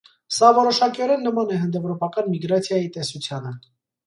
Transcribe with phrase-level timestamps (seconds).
[0.35, 3.55] Սա որոշակիորեն նման է հնդեվրոպական միգրացիայի տեսությանը։